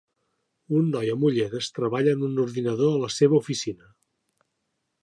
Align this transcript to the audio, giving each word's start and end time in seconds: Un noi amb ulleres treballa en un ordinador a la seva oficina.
Un 0.79 0.87
noi 0.95 1.11
amb 1.15 1.27
ulleres 1.29 1.69
treballa 1.75 2.17
en 2.17 2.25
un 2.29 2.43
ordinador 2.47 2.97
a 2.97 3.05
la 3.05 3.13
seva 3.19 3.39
oficina. 3.43 3.97